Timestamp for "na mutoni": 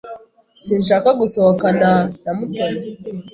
2.23-2.79